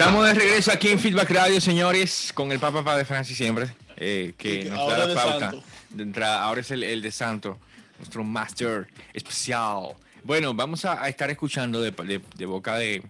Estamos 0.00 0.26
de 0.26 0.32
regreso 0.32 0.72
aquí 0.72 0.88
en 0.88 0.98
Feedback 0.98 1.30
Radio, 1.30 1.60
señores, 1.60 2.32
con 2.32 2.50
el 2.52 2.58
Papa 2.58 2.96
de 2.96 3.04
Francis 3.04 3.36
siempre, 3.36 3.66
eh, 3.98 4.32
que 4.38 4.64
nos 4.64 4.88
da 4.88 5.06
la 5.06 5.14
pauta. 5.14 5.52
De 5.90 6.02
entrada. 6.02 6.42
Ahora 6.42 6.62
es 6.62 6.70
el, 6.70 7.02
de 7.02 7.12
Santo, 7.12 7.58
nuestro 7.98 8.24
master 8.24 8.88
especial. 9.12 9.90
Bueno, 10.24 10.54
vamos 10.54 10.86
a, 10.86 11.06
estar 11.06 11.28
escuchando 11.28 11.82
de, 11.82 11.90
boca 12.46 12.78
de, 12.78 13.02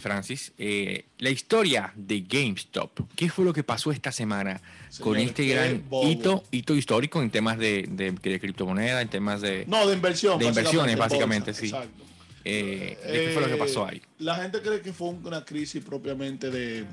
Francis 0.00 0.52
eh, 0.56 1.04
la 1.18 1.28
historia 1.28 1.92
de 1.94 2.22
GameStop. 2.22 3.00
¿Qué 3.14 3.28
fue 3.28 3.44
lo 3.44 3.52
que 3.52 3.62
pasó 3.62 3.92
esta 3.92 4.10
semana 4.10 4.58
con 5.00 5.18
este 5.18 5.44
gran 5.48 5.84
hito, 6.04 6.44
hito 6.50 6.74
histórico 6.76 7.20
en 7.20 7.28
temas 7.28 7.58
de, 7.58 7.84
de, 7.90 8.40
criptomoneda, 8.40 9.02
en 9.02 9.08
temas 9.08 9.42
de... 9.42 9.66
No, 9.66 9.86
de 9.86 9.96
inversión. 9.96 10.38
De 10.38 10.46
inversiones, 10.46 10.96
básicamente, 10.96 11.52
sí. 11.52 11.66
Exacto. 11.66 12.09
Eh, 12.44 12.98
¿Qué 13.02 13.30
fue 13.32 13.42
lo 13.42 13.48
que 13.48 13.56
pasó 13.56 13.86
ahí? 13.86 14.00
La 14.18 14.36
gente 14.36 14.60
cree 14.62 14.80
que 14.80 14.92
fue 14.92 15.08
una 15.08 15.44
crisis 15.44 15.84
propiamente 15.84 16.50
de 16.50 16.86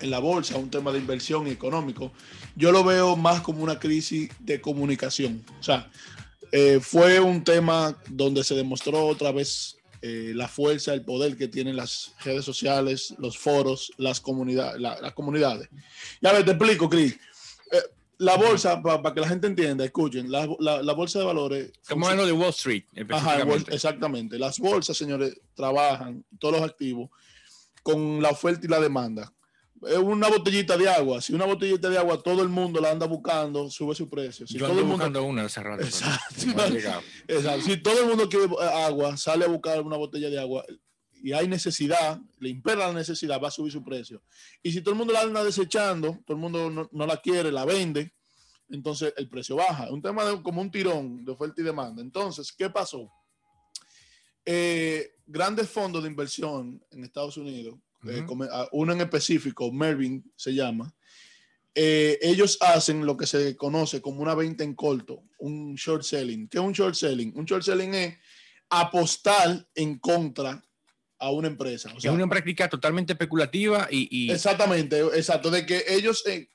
en 0.00 0.10
la 0.10 0.18
bolsa, 0.18 0.58
un 0.58 0.70
tema 0.70 0.92
de 0.92 0.98
inversión 0.98 1.46
y 1.46 1.50
económico. 1.50 2.12
Yo 2.54 2.70
lo 2.70 2.84
veo 2.84 3.16
más 3.16 3.40
como 3.40 3.62
una 3.62 3.78
crisis 3.78 4.30
de 4.40 4.60
comunicación. 4.60 5.42
O 5.58 5.62
sea, 5.62 5.90
eh, 6.52 6.80
fue 6.82 7.18
un 7.18 7.42
tema 7.44 7.96
donde 8.08 8.44
se 8.44 8.54
demostró 8.54 9.06
otra 9.06 9.32
vez 9.32 9.78
eh, 10.02 10.32
la 10.34 10.48
fuerza, 10.48 10.92
el 10.92 11.02
poder 11.02 11.38
que 11.38 11.48
tienen 11.48 11.76
las 11.76 12.12
redes 12.22 12.44
sociales, 12.44 13.14
los 13.18 13.38
foros, 13.38 13.90
las, 13.96 14.20
comunidades 14.20 14.80
las 14.80 15.12
comunidades. 15.14 15.68
Ya 16.20 16.44
te 16.44 16.50
explico, 16.50 16.90
Cris 16.90 17.16
la 18.18 18.36
bolsa, 18.36 18.82
para 18.82 19.14
que 19.14 19.20
la 19.20 19.28
gente 19.28 19.46
entienda, 19.46 19.84
escuchen, 19.84 20.30
la, 20.30 20.46
bolsa 20.94 21.18
de 21.18 21.24
valores. 21.24 21.72
Estamos 21.80 22.08
hablando 22.08 22.26
de 22.26 22.32
Wall 22.32 22.50
Street. 22.50 22.84
Ajá, 23.10 23.42
exactamente. 23.70 24.38
Las 24.38 24.58
bolsas, 24.58 24.96
señores, 24.96 25.38
trabajan, 25.54 26.24
todos 26.38 26.60
los 26.60 26.68
activos, 26.68 27.10
con 27.82 28.22
la 28.22 28.30
oferta 28.30 28.66
y 28.66 28.68
la 28.68 28.80
demanda. 28.80 29.32
Es 29.86 29.98
una 29.98 30.28
botellita 30.28 30.76
de 30.78 30.88
agua. 30.88 31.20
Si 31.20 31.34
una 31.34 31.44
botellita 31.44 31.90
de 31.90 31.98
agua 31.98 32.22
todo 32.22 32.42
el 32.42 32.48
mundo 32.48 32.80
la 32.80 32.90
anda 32.90 33.06
buscando, 33.06 33.70
sube 33.70 33.94
su 33.94 34.08
precio. 34.08 34.46
Si 34.46 34.58
Yo 34.58 34.66
todo 34.66 34.80
el 34.80 34.86
mundo 34.86 35.22
una 35.22 35.44
hace 35.44 35.60
Exacto. 35.60 36.34
Si 37.62 37.76
todo 37.82 38.00
el 38.00 38.08
mundo 38.08 38.26
quiere 38.28 38.46
agua, 38.86 39.16
sale 39.18 39.44
a 39.44 39.48
buscar 39.48 39.80
una 39.82 39.98
botella 39.98 40.30
de 40.30 40.40
agua 40.40 40.64
y 41.22 41.32
hay 41.32 41.48
necesidad, 41.48 42.20
le 42.38 42.48
impera 42.48 42.86
la 42.86 42.92
necesidad, 42.92 43.40
va 43.42 43.48
a 43.48 43.50
subir 43.50 43.72
su 43.72 43.82
precio. 43.82 44.22
Y 44.62 44.72
si 44.72 44.80
todo 44.80 44.92
el 44.92 44.98
mundo 44.98 45.12
la 45.12 45.22
anda 45.22 45.42
desechando, 45.42 46.18
todo 46.24 46.36
el 46.36 46.40
mundo 46.40 46.88
no, 46.90 47.06
la 47.06 47.16
quiere, 47.16 47.50
la 47.50 47.64
vende, 47.64 48.14
entonces 48.68 49.12
el 49.16 49.28
precio 49.28 49.56
baja. 49.56 49.90
Un 49.90 50.02
tema 50.02 50.24
de, 50.24 50.42
como 50.42 50.60
un 50.60 50.70
tirón 50.70 51.24
de 51.24 51.32
oferta 51.32 51.60
y 51.60 51.64
demanda. 51.64 52.02
Entonces, 52.02 52.52
¿qué 52.52 52.70
pasó? 52.70 53.10
Eh, 54.44 55.14
grandes 55.26 55.68
fondos 55.68 56.02
de 56.02 56.08
inversión 56.08 56.82
en 56.90 57.04
Estados 57.04 57.36
Unidos, 57.36 57.78
eh, 58.08 58.24
uno 58.72 58.92
en 58.92 59.00
específico, 59.00 59.72
Mervin 59.72 60.24
se 60.36 60.54
llama, 60.54 60.94
eh, 61.74 62.18
ellos 62.22 62.56
hacen 62.62 63.04
lo 63.04 63.16
que 63.16 63.26
se 63.26 63.54
conoce 63.54 64.00
como 64.00 64.22
una 64.22 64.34
venta 64.34 64.64
en 64.64 64.74
corto, 64.74 65.24
un 65.40 65.74
short 65.74 66.02
selling. 66.04 66.48
¿Qué 66.48 66.56
es 66.56 66.64
un 66.64 66.72
short 66.72 66.94
selling? 66.94 67.32
Un 67.36 67.44
short 67.44 67.62
selling 67.62 67.92
es 67.94 68.16
apostar 68.70 69.68
en 69.74 69.98
contra 69.98 70.64
a 71.18 71.30
una 71.30 71.48
empresa. 71.48 71.92
es 71.96 72.04
una 72.06 72.28
práctica 72.28 72.68
totalmente 72.68 73.12
especulativa 73.12 73.88
y, 73.90 74.30
Exactamente, 74.30 75.00
exacto, 75.00 75.50
de 75.50 75.66
que 75.66 75.84
ellos, 75.88 76.24
eh, 76.26 76.48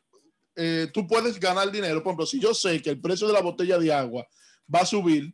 eh, 0.55 0.87
tú 0.93 1.07
puedes 1.07 1.39
ganar 1.39 1.71
dinero, 1.71 2.03
por 2.03 2.11
ejemplo, 2.11 2.25
si 2.25 2.39
yo 2.39 2.53
sé 2.53 2.81
que 2.81 2.89
el 2.89 3.01
precio 3.01 3.27
de 3.27 3.33
la 3.33 3.41
botella 3.41 3.77
de 3.77 3.93
agua 3.93 4.27
va 4.73 4.79
a 4.79 4.85
subir 4.85 5.33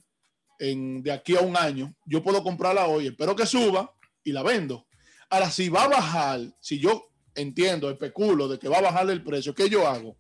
en, 0.59 1.01
de 1.01 1.11
aquí 1.11 1.35
a 1.35 1.41
un 1.41 1.55
año, 1.55 1.95
yo 2.05 2.23
puedo 2.23 2.43
comprarla 2.43 2.87
hoy, 2.87 3.07
espero 3.07 3.35
que 3.35 3.45
suba 3.45 3.93
y 4.23 4.31
la 4.31 4.43
vendo. 4.43 4.87
Ahora, 5.29 5.51
si 5.51 5.69
va 5.69 5.83
a 5.83 5.89
bajar, 5.89 6.41
si 6.59 6.79
yo 6.79 7.09
entiendo, 7.35 7.89
especulo 7.89 8.47
de 8.47 8.57
que 8.57 8.69
va 8.69 8.77
a 8.77 8.81
bajar 8.81 9.09
el 9.09 9.23
precio, 9.23 9.53
¿qué 9.53 9.69
yo 9.69 9.87
hago? 9.87 10.17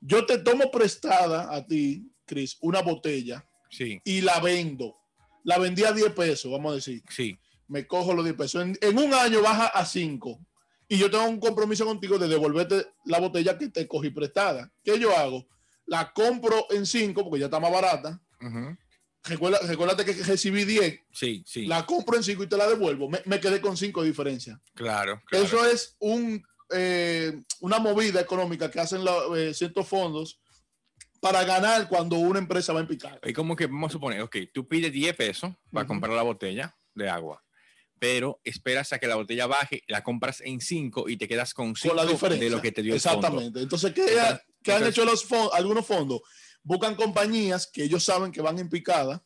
Yo 0.00 0.24
te 0.26 0.38
tomo 0.38 0.70
prestada 0.70 1.54
a 1.54 1.66
ti, 1.66 2.12
Chris, 2.24 2.56
una 2.60 2.82
botella 2.82 3.44
sí. 3.70 4.00
y 4.04 4.20
la 4.20 4.38
vendo. 4.40 4.96
La 5.44 5.58
vendí 5.58 5.84
a 5.84 5.92
10 5.92 6.12
pesos, 6.12 6.52
vamos 6.52 6.72
a 6.72 6.74
decir. 6.76 7.02
Sí 7.08 7.38
me 7.68 7.86
cojo 7.86 8.14
los 8.14 8.24
10 8.24 8.36
pesos. 8.36 8.66
En, 8.80 8.98
un 8.98 9.14
año 9.14 9.42
baja 9.42 9.66
a 9.66 9.84
5 9.84 10.40
y 10.88 10.96
yo 10.96 11.10
tengo 11.10 11.26
un 11.26 11.38
compromiso 11.38 11.84
contigo 11.84 12.18
de 12.18 12.28
devolverte 12.28 12.86
la 13.04 13.20
botella 13.20 13.58
que 13.58 13.68
te 13.68 13.86
cogí 13.86 14.10
prestada. 14.10 14.72
¿Qué 14.82 14.98
yo 14.98 15.16
hago? 15.16 15.46
La 15.84 16.12
compro 16.12 16.66
en 16.70 16.86
5 16.86 17.22
porque 17.24 17.40
ya 17.40 17.46
está 17.46 17.60
más 17.60 17.70
barata. 17.70 18.20
recuérdate 19.24 20.04
que 20.04 20.14
recibí 20.24 20.64
10. 20.64 21.00
Sí, 21.12 21.44
sí. 21.46 21.66
La 21.66 21.84
compro 21.84 22.16
en 22.16 22.22
5 22.22 22.42
y 22.42 22.46
te 22.46 22.56
la 22.56 22.66
devuelvo. 22.66 23.10
Me, 23.10 23.40
quedé 23.40 23.60
con 23.60 23.76
5 23.76 24.02
de 24.02 24.08
diferencia. 24.08 24.60
Claro, 24.74 25.22
Eso 25.30 25.64
es 25.66 25.94
un, 25.98 26.42
eh, 26.70 27.42
una 27.60 27.78
movida 27.78 28.20
económica 28.20 28.70
que 28.70 28.80
hacen 28.80 29.02
eh, 29.36 29.52
ciertos 29.52 29.86
fondos 29.86 30.40
para 31.20 31.44
ganar 31.44 31.88
cuando 31.88 32.16
una 32.16 32.38
empresa 32.38 32.72
va 32.72 32.80
en 32.80 32.86
picar. 32.86 33.20
Y 33.24 33.34
como 33.34 33.56
que 33.56 33.66
vamos 33.66 33.90
a 33.90 33.92
suponer, 33.92 34.22
ok, 34.22 34.36
tú 34.54 34.66
pides 34.66 34.92
10 34.92 35.16
pesos 35.16 35.52
para 35.70 35.86
comprar 35.86 36.14
la 36.14 36.22
botella 36.22 36.74
de 36.94 37.10
agua 37.10 37.42
pero 37.98 38.40
esperas 38.44 38.92
a 38.92 38.98
que 38.98 39.06
la 39.06 39.16
botella 39.16 39.46
baje, 39.46 39.82
la 39.88 40.02
compras 40.02 40.40
en 40.44 40.60
5 40.60 41.08
y 41.08 41.16
te 41.16 41.28
quedas 41.28 41.54
con 41.54 41.74
5 41.74 41.94
de 42.28 42.50
lo 42.50 42.60
que 42.60 42.72
te 42.72 42.82
dio 42.82 42.94
Exactamente. 42.94 43.60
Entonces, 43.60 43.92
¿qué, 43.92 44.72
han 44.72 44.86
hecho 44.86 45.04
los 45.04 45.26
algunos 45.52 45.86
fondos? 45.86 46.20
Buscan 46.62 46.94
compañías 46.94 47.66
que 47.66 47.84
ellos 47.84 48.04
saben 48.04 48.32
que 48.32 48.40
van 48.40 48.58
en 48.58 48.68
picada. 48.68 49.22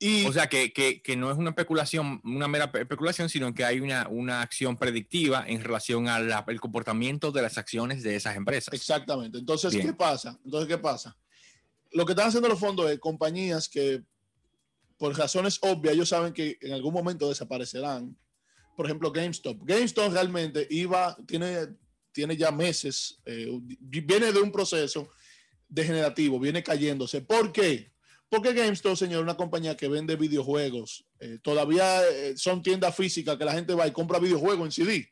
Y, 0.00 0.26
o 0.26 0.32
sea, 0.32 0.48
que, 0.48 0.72
que, 0.72 1.02
que, 1.02 1.16
no 1.16 1.30
es 1.30 1.36
una 1.36 1.50
especulación, 1.50 2.20
una 2.22 2.46
mera 2.46 2.70
especulación, 2.72 3.28
sino 3.28 3.52
que 3.52 3.64
hay 3.64 3.80
una, 3.80 4.06
una 4.08 4.42
acción 4.42 4.76
predictiva 4.76 5.44
en 5.46 5.62
relación 5.64 6.08
al 6.08 6.60
comportamiento 6.60 7.32
de 7.32 7.42
las 7.42 7.58
acciones 7.58 8.04
de 8.04 8.14
esas 8.14 8.36
empresas. 8.36 8.72
Exactamente. 8.72 9.38
Entonces, 9.38 9.76
¿qué 9.76 9.92
pasa? 9.92 10.38
Entonces, 10.44 10.68
¿qué 10.68 10.78
pasa? 10.78 11.16
Lo 11.90 12.06
que 12.06 12.12
están 12.12 12.28
haciendo 12.28 12.48
los 12.48 12.60
fondos 12.60 12.88
es 12.90 12.98
compañías 13.00 13.68
que 13.68 14.02
por 14.98 15.16
razones 15.16 15.58
obvias, 15.62 15.94
ellos 15.94 16.08
saben 16.08 16.32
que 16.32 16.58
en 16.60 16.72
algún 16.72 16.92
momento 16.92 17.28
desaparecerán. 17.28 18.16
Por 18.76 18.86
ejemplo, 18.86 19.10
GameStop. 19.10 19.62
GameStop 19.64 20.12
realmente 20.12 20.66
iba, 20.70 21.16
tiene, 21.26 21.68
tiene 22.12 22.36
ya 22.36 22.50
meses, 22.50 23.20
eh, 23.24 23.48
viene 23.80 24.32
de 24.32 24.40
un 24.40 24.52
proceso 24.52 25.08
degenerativo, 25.68 26.38
viene 26.38 26.62
cayéndose. 26.62 27.22
¿Por 27.22 27.52
qué? 27.52 27.92
Porque 28.28 28.52
GameStop, 28.52 28.96
señor, 28.96 29.20
es 29.20 29.22
una 29.22 29.36
compañía 29.36 29.76
que 29.76 29.88
vende 29.88 30.16
videojuegos. 30.16 31.06
Eh, 31.20 31.38
todavía 31.42 32.06
eh, 32.08 32.36
son 32.36 32.62
tiendas 32.62 32.94
físicas 32.94 33.36
que 33.36 33.44
la 33.44 33.54
gente 33.54 33.74
va 33.74 33.86
y 33.86 33.92
compra 33.92 34.18
videojuegos 34.18 34.66
en 34.66 34.72
CD. 34.72 35.10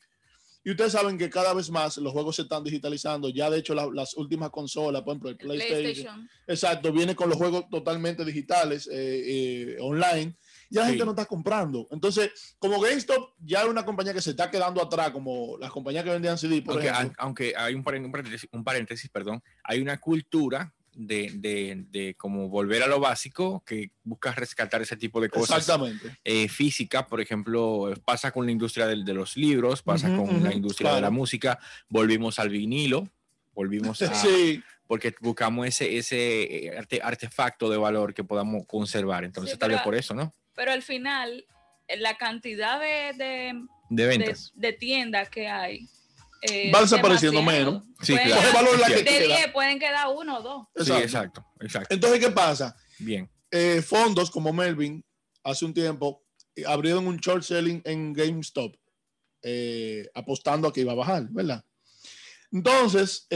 Y 0.67 0.73
ustedes 0.73 0.91
saben 0.91 1.17
que 1.17 1.31
cada 1.31 1.55
vez 1.55 1.71
más 1.71 1.97
los 1.99 2.13
juegos 2.13 2.35
se 2.35 2.43
están 2.43 2.65
digitalizando. 2.65 3.29
Ya 3.29 3.49
de 3.49 3.59
hecho 3.59 3.73
las 3.73 4.17
últimas 4.17 4.51
consolas, 4.51 5.03
por 5.03 5.13
ejemplo, 5.13 5.31
el 5.31 5.37
PlayStation, 5.37 6.29
Exacto, 6.45 6.93
viene 6.93 7.15
con 7.15 7.29
los 7.29 7.39
juegos 7.39 7.71
totalmente 7.71 8.25
digitales, 8.25 8.89
eh, 8.89 8.97
eh, 8.97 9.77
online. 9.81 10.37
Ya 10.69 10.81
la 10.81 10.89
gente 10.89 11.05
no 11.05 11.13
está 11.13 11.25
comprando. 11.25 11.87
Entonces, 11.93 12.57
como 12.59 12.81
GameStop 12.81 13.35
ya 13.39 13.63
es 13.63 13.69
una 13.69 13.85
compañía 13.85 14.13
que 14.13 14.21
se 14.21 14.31
está 14.31 14.51
quedando 14.51 14.83
atrás, 14.83 15.13
como 15.13 15.57
las 15.59 15.71
compañías 15.71 16.03
que 16.03 16.11
vendían 16.11 16.37
CD, 16.37 16.61
por 16.63 16.75
aunque, 16.75 16.89
ejemplo. 16.89 17.15
Aunque 17.19 17.55
hay 17.57 17.73
un 17.73 17.85
paréntesis, 17.85 18.49
un 18.51 18.65
paréntesis, 18.65 19.09
perdón, 19.09 19.41
hay 19.63 19.81
una 19.81 20.01
cultura 20.01 20.75
de, 20.97 21.31
de, 21.35 21.85
de, 21.91 22.15
como 22.15 22.49
volver 22.49 22.83
a 22.83 22.87
lo 22.87 22.99
básico, 22.99 23.63
que 23.65 23.91
busca 24.03 24.33
rescatar 24.33 24.83
ese 24.83 24.97
tipo 24.97 25.21
de 25.21 25.29
cosas. 25.29 25.59
Exactamente. 25.59 26.17
Eh, 26.25 26.49
física, 26.49 27.07
por 27.07 27.21
ejemplo, 27.21 27.93
pasa 28.05 28.31
con 28.31 28.47
la 28.47 28.53
industria 28.53 28.87
de, 28.87 29.05
de 29.05 29.15
los 29.15 29.37
libros, 29.37 29.83
pasa 29.83 30.15
con 30.17 30.43
la 30.43 30.53
industria 30.53 30.95
de 30.95 31.01
la 31.03 31.11
música, 31.11 31.59
volvimos 31.89 32.39
al 32.39 32.49
vinilo, 32.49 33.09
volvimos 33.55 34.01
a... 34.03 34.15
sí. 34.15 34.63
Porque 34.87 35.13
buscamos 35.21 35.67
ese, 35.67 35.97
ese 35.97 36.69
eh, 36.69 37.01
artefacto 37.03 37.69
de 37.69 37.77
valor 37.77 38.15
que 38.15 38.23
podamos 38.23 38.67
conservar. 38.67 39.25
Entonces, 39.25 39.59
tal 39.59 39.73
vez 39.73 39.81
por 39.81 39.97
eso, 39.97 40.15
¿no? 40.15 40.33
Pero 40.55 40.71
al 40.71 40.83
final, 40.83 41.45
la 41.99 42.17
cantidad 42.17 42.79
de, 42.79 43.13
de, 43.19 43.65
de 43.91 44.07
ventas. 44.07 44.53
de 44.55 44.73
tiendas 44.73 45.29
que 45.29 45.49
hay 45.49 45.89
eh, 46.43 46.71
va 46.73 46.81
desapareciendo 46.81 47.43
menos. 47.43 47.83
Sí, 48.01 48.17
claro. 48.17 48.71
de 48.89 49.03
10 49.03 49.53
pueden 49.53 49.79
quedar 49.79 50.09
uno 50.15 50.39
o 50.39 50.43
dos. 50.43 50.67
Sí, 50.87 50.93
exacto, 50.93 51.45
exacto. 51.61 51.95
Entonces, 51.95 52.21
¿qué 52.21 52.31
pasa? 52.31 52.77
Bien. 52.99 53.31
Eh, 53.51 53.83
fondos 53.83 54.31
como 54.31 54.53
Melvin, 54.53 55.05
hace 55.45 55.65
un 55.65 55.75
tiempo, 55.75 56.25
abrieron 56.67 57.07
un 57.07 57.17
short 57.17 57.43
selling 57.43 57.81
en 57.85 58.13
GameStop, 58.13 58.75
eh, 59.43 60.09
apostando 60.15 60.69
a 60.69 60.73
que 60.73 60.81
iba 60.81 60.93
a 60.93 60.97
bajar, 60.97 61.27
¿verdad? 61.31 61.65
Entonces, 62.53 63.27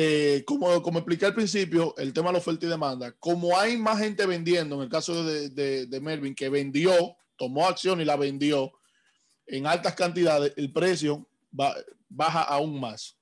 como, 0.46 0.80
como 0.82 0.98
expliqué 0.98 1.26
al 1.26 1.34
principio, 1.34 1.94
el 1.98 2.12
tema 2.12 2.28
de 2.28 2.34
la 2.34 2.38
oferta 2.38 2.64
y 2.64 2.68
demanda, 2.68 3.12
como 3.18 3.58
hay 3.58 3.76
más 3.76 3.98
gente 3.98 4.24
vendiendo, 4.24 4.76
en 4.76 4.82
el 4.82 4.88
caso 4.88 5.24
de, 5.24 5.50
de, 5.50 5.86
de 5.86 6.00
Melvin, 6.00 6.34
que 6.34 6.48
vendió, 6.48 7.16
tomó 7.36 7.66
acción 7.66 8.00
y 8.00 8.04
la 8.04 8.16
vendió 8.16 8.72
en 9.50 9.66
altas 9.66 9.94
cantidades, 9.94 10.52
el 10.56 10.72
precio 10.72 11.28
va, 11.58 11.74
baja 12.10 12.42
aún 12.42 12.78
más. 12.78 13.18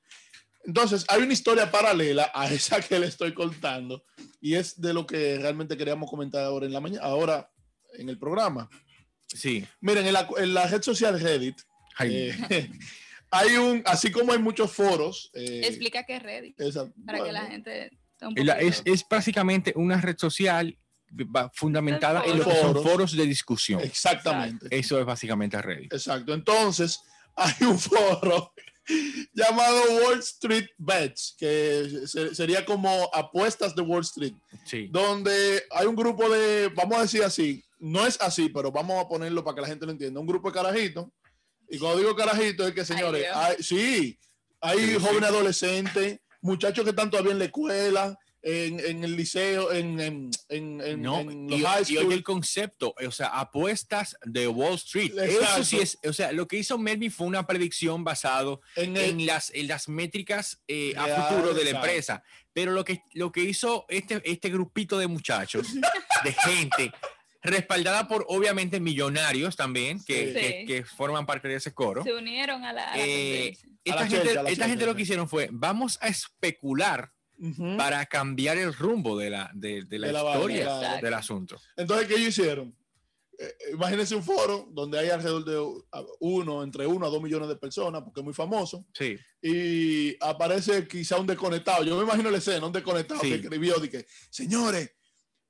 Entonces, 0.64 1.05
hay 1.08 1.23
una 1.23 1.32
historia 1.32 1.70
paralela 1.70 2.31
a 2.35 2.50
esa 2.52 2.81
que 2.81 2.99
le 2.99 3.06
estoy 3.06 3.32
contando 3.32 4.05
y 4.40 4.55
es 4.55 4.81
de 4.81 4.93
lo 4.93 5.06
que 5.06 5.38
realmente 5.38 5.76
queríamos 5.76 6.11
comentar 6.11 6.43
ahora 6.43 6.67
en 6.67 6.73
la 6.73 6.81
mañana, 6.81 7.05
ahora 7.05 7.50
en 7.94 8.08
el 8.08 8.19
programa. 8.19 8.69
Sí. 9.26 9.64
Miren, 9.81 10.06
en 10.06 10.52
la, 10.55 10.67
red 10.67 10.82
social 10.82 11.20
Reddit, 11.20 11.61
eh, 12.00 12.35
hay 13.31 13.56
un, 13.56 13.82
así 13.85 14.11
como 14.11 14.32
hay 14.32 14.38
muchos 14.38 14.73
foros. 14.73 15.31
Eh, 15.35 15.62
Explica 15.64 16.05
qué 16.05 16.17
es 16.17 16.23
Reddit. 16.23 16.56
para 17.06 17.25
que 17.25 17.32
la 17.32 17.46
gente. 17.46 17.90
Es, 18.61 18.82
es 18.85 19.05
básicamente 19.08 19.73
una 19.76 20.00
red 20.00 20.19
social 20.19 20.76
fundamentada 21.55 22.25
en 22.26 22.38
lo 22.38 22.44
que 22.44 22.56
son 22.56 22.82
foros 22.82 23.17
de 23.17 23.25
discusión. 23.25 23.81
Exactamente. 23.81 24.67
Eso 24.70 24.99
es 24.99 25.06
básicamente 25.06 25.61
Reddit. 25.62 25.93
Exacto. 25.93 26.35
Entonces, 26.35 27.00
hay 27.38 27.67
un 27.67 27.79
foro 27.79 28.52
llamado 29.32 29.82
Wall 30.02 30.19
Street 30.20 30.69
Bets, 30.79 31.37
que 31.38 32.06
sería 32.32 32.64
como 32.64 33.11
apuestas 33.12 33.75
de 33.75 33.82
Wall 33.82 34.02
Street, 34.02 34.35
sí. 34.64 34.88
donde 34.90 35.62
hay 35.70 35.87
un 35.87 35.94
grupo 35.94 36.29
de, 36.29 36.69
vamos 36.75 36.99
a 36.99 37.02
decir 37.02 37.23
así, 37.23 37.62
no 37.79 38.06
es 38.06 38.20
así, 38.20 38.49
pero 38.49 38.73
vamos 38.73 39.05
a 39.05 39.08
ponerlo 39.08 39.44
para 39.44 39.56
que 39.56 39.61
la 39.62 39.69
gente 39.69 39.87
lo 39.87 39.93
entienda, 39.93 40.20
un 40.20 40.26
grupo 40.26 40.49
de 40.49 40.55
carajitos, 40.55 41.06
y 41.69 41.79
cuando 41.79 41.99
digo 41.99 42.17
carajitos 42.17 42.69
es 42.69 42.75
que, 42.75 42.85
señores, 42.85 43.26
hay, 43.32 43.62
sí, 43.62 44.19
hay 44.61 44.94
jóvenes 44.94 45.29
adolescentes, 45.29 46.20
muchachos 46.40 46.85
que 46.85 46.90
están 46.90 47.11
todavía 47.11 47.32
en 47.32 47.38
la 47.38 47.44
escuela, 47.44 48.19
en, 48.43 49.05
el 49.05 49.17
liceo, 49.17 49.73
en, 49.73 49.99
en, 50.00 50.31
en, 50.49 51.02
no, 51.02 51.23
y, 51.23 51.62
high 51.62 51.85
school. 51.85 52.12
el 52.12 52.23
concepto, 52.23 52.94
o 53.05 53.11
sea, 53.11 53.29
apuestas 53.29 54.17
de 54.25 54.46
Wall 54.46 54.75
Street. 54.76 55.12
Eso 55.19 55.64
sí 55.64 55.79
es, 55.79 55.99
o 56.05 56.12
sea, 56.12 56.32
lo 56.32 56.46
que 56.46 56.56
hizo 56.56 56.79
Melvin 56.79 57.11
fue 57.11 57.26
una 57.26 57.46
predicción 57.46 58.05
basado 58.05 58.61
en, 58.76 59.26
las, 59.26 59.50
en 59.55 59.69
las 59.69 59.88
métricas 59.88 60.62
eh, 60.69 60.94
a 60.96 61.29
futuro 61.29 61.55
de 61.55 61.64
la 61.64 61.70
empresa. 61.70 62.23
Pero 62.52 62.73
lo 62.73 62.85
que, 62.85 63.02
lo 63.14 63.32
que 63.32 63.43
hizo 63.43 63.87
este, 63.88 64.23
este 64.25 64.50
grupito 64.50 64.99
de 64.99 65.06
muchachos, 65.06 65.67
de 66.25 66.32
gente, 66.32 66.93
respaldada 67.43 68.08
por 68.08 68.25
obviamente 68.29 68.81
millonarios 68.81 69.56
también, 69.56 70.02
que, 70.05 70.64
que, 70.67 70.85
forman 70.85 71.26
parte 71.26 71.49
de 71.49 71.56
ese 71.56 71.73
coro. 71.73 72.02
Se 72.05 72.14
unieron 72.14 72.64
a 72.64 72.73
la... 72.73 72.93
Eh, 72.96 73.56
esta 73.85 74.06
gente, 74.06 74.40
esta 74.49 74.69
gente 74.69 74.87
lo 74.87 74.94
que 74.94 75.02
hicieron 75.02 75.29
fue, 75.29 75.49
vamos 75.50 75.99
a 76.02 76.08
especular 76.08 77.12
para 77.76 78.05
cambiar 78.06 78.58
el 78.58 78.75
rumbo 78.75 79.17
de 79.17 79.31
la, 79.31 79.50
de, 79.55 79.87
la, 79.90 80.08
historia 80.08 80.99
del 81.00 81.14
asunto. 81.14 81.56
Entonces, 81.76 82.08
¿qué 82.08 82.14
ellos 82.14 82.29
hicieron? 82.29 82.75
Eh, 83.40 83.55
imagínense 83.73 84.17
un 84.17 84.25
foro 84.25 84.69
donde 84.73 84.99
hay 84.99 85.11
alrededor 85.11 85.44
de 85.44 85.82
uno, 86.20 86.64
entre 86.64 86.87
uno 86.87 87.06
a 87.06 87.08
dos 87.08 87.23
millones 87.23 87.49
de 87.49 87.55
personas, 87.55 88.02
porque 88.02 88.20
es 88.20 88.25
muy 88.25 88.35
famoso. 88.35 88.85
Sí. 88.93 89.17
Y 89.40 90.17
aparece 90.25 90.88
quizá 90.88 91.19
un 91.19 91.26
desconectado. 91.26 91.85
Yo 91.85 91.96
me 91.96 92.02
imagino 92.02 92.31
la 92.31 92.38
escena, 92.38 92.67
un 92.67 92.73
desconectado 92.73 93.20
que 93.20 93.37
escribió, 93.37 93.81
que 93.82 94.06
señores, 94.29 94.90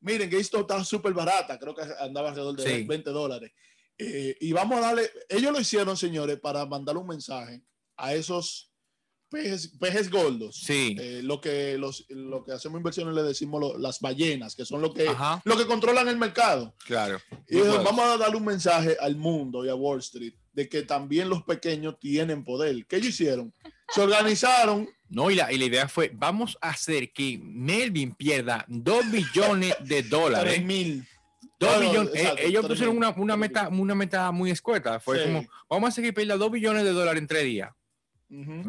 miren 0.00 0.29
que 0.29 0.38
esto 0.38 0.61
está 0.61 0.85
súper 0.85 1.14
barata, 1.14 1.58
creo 1.58 1.75
que 1.75 1.82
andaba 1.99 2.29
alrededor 2.29 2.56
de 2.56 2.85
20 2.85 3.11
dólares. 3.11 3.52
Eh, 3.96 4.37
y 4.40 4.52
vamos 4.52 4.79
a 4.79 4.81
darle, 4.82 5.11
ellos 5.29 5.50
lo 5.50 5.58
hicieron, 5.58 5.96
señores, 5.96 6.38
para 6.38 6.67
mandarle 6.67 7.00
un 7.00 7.08
mensaje 7.08 7.62
a 7.96 8.14
esos 8.14 8.68
pejes, 9.30 9.69
pejes 9.78 10.10
gordos. 10.10 10.56
Sí. 10.56 10.96
Eh, 10.98 11.20
lo, 11.22 11.40
que 11.40 11.78
los, 11.78 12.04
lo 12.08 12.44
que 12.44 12.52
hacemos 12.52 12.78
inversiones 12.78 13.14
le 13.14 13.22
decimos 13.22 13.78
las 13.78 14.00
ballenas, 14.00 14.54
que 14.54 14.64
son 14.64 14.82
lo 14.82 14.92
que, 14.92 15.10
lo 15.44 15.56
que 15.56 15.66
controlan 15.66 16.08
el 16.08 16.16
mercado. 16.16 16.75
Claro. 16.86 17.19
Y 17.48 17.58
vamos 17.60 18.04
a 18.04 18.16
darle 18.16 18.36
un 18.36 18.44
mensaje 18.44 18.96
al 19.00 19.16
mundo 19.16 19.64
y 19.64 19.69
a 19.69 19.75
Wall 19.75 20.00
Street 20.00 20.34
de 20.52 20.69
que 20.69 20.82
también 20.82 21.28
los 21.28 21.44
pequeños 21.44 22.00
tienen 22.00 22.44
poder. 22.44 22.84
¿Qué 22.86 22.96
ellos 22.96 23.10
hicieron? 23.10 23.54
Se 23.94 24.00
organizaron. 24.00 24.88
No, 25.08 25.30
y 25.30 25.36
la, 25.36 25.52
y 25.52 25.56
la 25.56 25.64
idea 25.64 25.88
fue, 25.88 26.10
vamos 26.12 26.58
a 26.60 26.70
hacer 26.70 27.12
que 27.12 27.38
Melvin 27.40 28.14
pierda 28.14 28.64
2 28.69 29.10
billones 29.10 29.76
de 29.84 30.02
dólares. 30.02 30.54
3 30.54 30.64
mil. 30.64 31.06
Dos 31.60 31.80
billones. 31.80 32.14
Eh, 32.14 32.34
ellos 32.44 32.66
pusieron 32.66 32.96
una, 32.96 33.10
una, 33.10 33.36
meta, 33.36 33.69
una 33.69 33.94
meta 33.94 34.30
muy 34.32 34.50
escueta. 34.50 35.00
Fue 35.00 35.25
como, 35.25 35.46
vamos 35.69 35.86
a 35.86 35.90
hacer 35.90 36.04
que 36.04 36.12
pierda 36.12 36.36
2 36.36 36.50
billones 36.50 36.84
de 36.84 36.90
dólares 36.90 37.20
en 37.20 37.28
tres 37.28 37.44
días. 37.44 37.70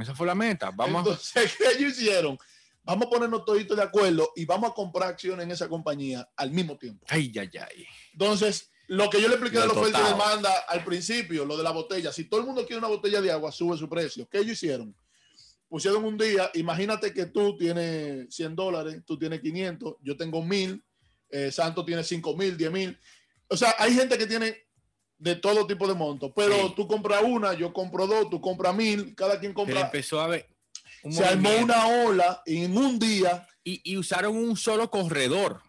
Esa 0.02 0.16
fue 0.16 0.28
la 0.28 0.36
meta. 0.36 0.72
Vamos 0.72 1.06
Entonces, 1.06 1.56
¿qué 1.58 1.66
ellos 1.78 1.98
hicieron? 1.98 2.38
Vamos 2.84 3.08
a 3.08 3.10
ponernos 3.10 3.46
toditos 3.46 3.78
de 3.78 3.84
acuerdo 3.84 4.32
y 4.36 4.46
vamos 4.46 4.72
a 4.72 4.74
comprar 4.74 5.10
acciones 5.10 5.44
en 5.44 5.52
esa 5.52 5.68
compañía 5.68 6.28
al 6.36 6.52
mismo 6.52 6.78
tiempo. 6.78 7.06
Ay, 7.10 7.32
ay, 7.38 7.50
ay. 7.54 7.86
Entonces, 8.14 8.72
lo 8.88 9.10
que 9.10 9.22
yo 9.22 9.28
le 9.28 9.36
expliqué 9.36 9.60
de 9.60 9.68
la 9.68 9.74
oferta 9.74 10.04
de 10.04 10.10
demanda 10.10 10.52
al 10.68 10.84
principio, 10.84 11.46
lo 11.46 11.56
de 11.56 11.64
la 11.64 11.72
botella, 11.72 12.12
si 12.12 12.24
todo 12.24 12.40
el 12.40 12.48
mundo 12.48 12.66
quiere 12.66 12.80
una 12.80 12.88
botella 12.88 13.22
de 13.22 13.32
agua, 13.32 13.52
sube 13.52 13.78
su 13.78 13.88
precio. 13.88 14.28
¿Qué 14.28 14.40
ellos 14.40 14.54
hicieron? 14.54 14.96
Pusieron 15.68 16.04
un 16.04 16.18
día, 16.18 16.50
imagínate 16.56 17.14
que 17.14 17.28
tú 17.28 17.56
tienes 17.56 18.34
100 18.34 18.56
dólares, 18.56 19.04
tú 19.06 19.20
tienes 19.20 19.42
500, 19.42 19.98
yo 20.02 20.18
tengo 20.18 20.44
1000, 20.44 20.84
eh, 21.30 21.52
Santo 21.52 21.86
tiene 21.86 22.04
5 22.04 22.36
mil, 22.36 22.58
10 22.58 22.72
mil. 22.72 23.00
O 23.48 23.56
sea, 23.56 23.76
hay 23.78 23.94
gente 23.94 24.18
que 24.18 24.26
tiene 24.26 24.69
de 25.20 25.36
todo 25.36 25.68
tipo 25.68 25.88
de 25.88 25.94
montos. 25.94 26.32
Pero 26.36 26.74
tú 26.74 26.88
compras 26.88 27.22
una, 27.24 27.54
yo 27.54 27.72
compro 27.72 28.08
dos, 28.08 28.30
tú 28.30 28.42
compras 28.42 28.74
mil, 28.74 29.14
cada 29.14 29.40
quien 29.40 29.54
compra. 29.54 29.82
empezó 29.82 30.20
a 30.20 30.28
ver. 30.28 30.48
Se 31.10 31.24
armó 31.24 31.50
una 31.62 31.88
ola 31.88 32.42
y 32.46 32.64
en 32.64 32.78
un 32.78 32.98
día. 32.98 33.48
Y, 33.64 33.96
usaron 33.98 34.36
un 34.36 34.58
solo 34.58 34.90
corredor. 34.90 35.62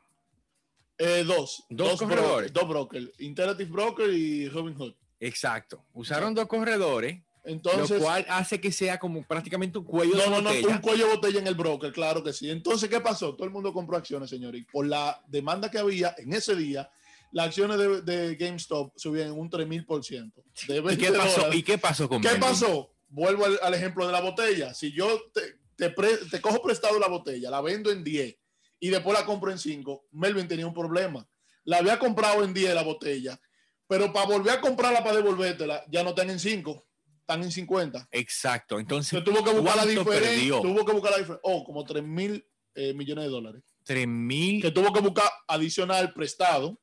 Eh, 0.96 1.24
dos. 1.26 1.64
Dos, 1.68 2.00
corredores. 2.00 2.52
dos 2.52 2.66
brokers. 2.66 3.10
Interactive 3.18 3.70
Broker 3.70 4.08
y 4.08 4.48
Robinhood. 4.48 4.94
Exacto. 5.18 5.84
Usaron 5.92 6.34
dos 6.34 6.46
corredores. 6.46 7.20
Entonces, 7.44 7.98
lo 7.98 8.04
cual 8.04 8.24
hace 8.28 8.60
que 8.60 8.70
sea 8.70 8.98
como 8.98 9.22
prácticamente 9.22 9.78
un 9.78 9.84
cuello 9.84 10.14
de 10.16 10.28
botella. 10.28 10.68
No, 10.68 10.68
un 10.68 10.78
cuello 10.78 11.06
de 11.08 11.14
botella 11.14 11.40
en 11.40 11.46
el 11.46 11.54
broker, 11.54 11.92
claro 11.92 12.22
que 12.22 12.32
sí. 12.32 12.50
Entonces, 12.50 12.88
¿qué 12.88 13.00
pasó? 13.00 13.34
Todo 13.34 13.46
el 13.46 13.52
mundo 13.52 13.72
compró 13.72 13.96
acciones, 13.96 14.30
señores. 14.30 14.64
por 14.70 14.86
la 14.86 15.22
demanda 15.26 15.70
que 15.70 15.78
había 15.78 16.14
en 16.18 16.32
ese 16.32 16.54
día, 16.54 16.90
las 17.32 17.46
acciones 17.46 18.04
de, 18.04 18.36
GameStop 18.36 18.92
subían 18.96 19.32
un 19.32 19.50
3000%. 19.50 20.32
¿Y 20.92 20.96
qué 20.96 21.12
pasó? 21.12 21.52
¿Y 21.52 21.62
qué 21.62 21.78
pasó 21.78 22.08
con 22.08 22.20
¿Qué 22.20 22.36
pasó? 22.40 22.92
Vuelvo 23.08 23.44
al, 23.44 23.74
ejemplo 23.74 24.06
de 24.06 24.12
la 24.12 24.20
botella. 24.20 24.74
Si 24.74 24.92
yo 24.92 25.20
te, 25.32 25.90
te, 26.30 26.40
cojo 26.40 26.62
prestado 26.62 26.98
la 26.98 27.08
botella, 27.08 27.50
la 27.50 27.60
vendo 27.60 27.90
en 27.90 28.04
10 28.04 28.36
y 28.80 28.88
después 28.88 29.18
la 29.18 29.24
compro 29.24 29.50
en 29.50 29.58
5, 29.58 30.08
Melvin 30.12 30.48
tenía 30.48 30.66
un 30.66 30.74
problema. 30.74 31.28
La 31.64 31.78
había 31.78 31.98
comprado 31.98 32.42
en 32.44 32.54
10 32.54 32.74
la 32.74 32.82
botella, 32.82 33.40
pero 33.86 34.12
para 34.12 34.26
volver 34.26 34.54
a 34.54 34.60
comprarla 34.60 35.02
para 35.02 35.16
devolvértela, 35.16 35.84
ya 35.90 36.02
no 36.02 36.10
están 36.10 36.30
en 36.30 36.40
5, 36.40 36.86
están 37.20 37.42
en 37.42 37.52
50. 37.52 38.08
Exacto. 38.12 38.78
Entonces, 38.78 39.22
tuvo 39.22 39.44
que 39.44 39.52
buscar 39.52 39.76
la 39.76 39.86
diferencia. 39.86 40.60
Tuvo 40.60 40.84
que 40.84 40.92
buscar 40.92 41.12
la 41.12 41.18
diferencia. 41.18 41.40
Oh, 41.42 41.64
como 41.64 41.84
3 41.84 42.02
mil 42.02 42.44
eh, 42.74 42.94
millones 42.94 43.24
de 43.24 43.30
dólares. 43.30 43.62
3 43.84 44.06
mil. 44.06 44.62
Que 44.62 44.70
tuvo 44.70 44.92
que 44.92 45.00
buscar 45.00 45.30
adicional 45.46 46.12
prestado 46.12 46.80